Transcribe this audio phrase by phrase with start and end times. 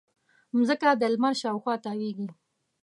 [0.57, 2.27] مځکه د لمر شاوخوا تاوېږي.